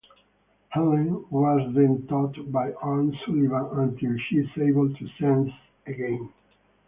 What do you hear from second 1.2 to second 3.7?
was then taught by Anne Sullivan